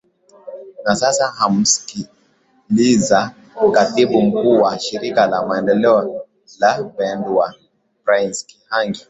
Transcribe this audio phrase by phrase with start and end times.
[0.85, 3.31] na sasa kumsikiliza
[3.71, 6.25] katibu mkuu wa shirika la maendeleo
[6.59, 7.53] la bendewa
[8.05, 8.99] prince kihangi